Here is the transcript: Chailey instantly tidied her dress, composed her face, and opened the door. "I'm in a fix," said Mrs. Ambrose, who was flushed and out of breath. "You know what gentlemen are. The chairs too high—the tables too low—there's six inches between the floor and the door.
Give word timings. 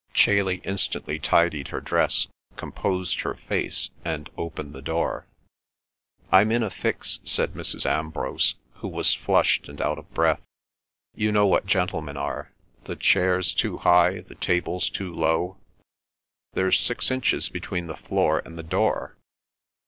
Chailey 0.15 0.61
instantly 0.63 1.19
tidied 1.19 1.67
her 1.67 1.79
dress, 1.79 2.25
composed 2.55 3.19
her 3.19 3.35
face, 3.35 3.91
and 4.03 4.31
opened 4.35 4.73
the 4.73 4.81
door. 4.81 5.27
"I'm 6.31 6.51
in 6.51 6.63
a 6.63 6.71
fix," 6.71 7.19
said 7.23 7.53
Mrs. 7.53 7.85
Ambrose, 7.85 8.55
who 8.77 8.87
was 8.87 9.13
flushed 9.13 9.69
and 9.69 9.79
out 9.79 9.99
of 9.99 10.11
breath. 10.11 10.41
"You 11.13 11.31
know 11.31 11.45
what 11.45 11.67
gentlemen 11.67 12.17
are. 12.17 12.49
The 12.85 12.95
chairs 12.95 13.53
too 13.53 13.77
high—the 13.77 14.33
tables 14.41 14.89
too 14.89 15.13
low—there's 15.13 16.79
six 16.79 17.11
inches 17.11 17.49
between 17.49 17.85
the 17.85 17.95
floor 17.95 18.41
and 18.43 18.57
the 18.57 18.63
door. 18.63 19.15